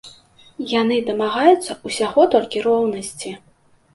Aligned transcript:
Яны 0.81 0.95
дамагаюцца 1.09 1.77
ўсяго 1.89 2.25
толькі 2.37 2.65
роўнасці. 2.69 3.37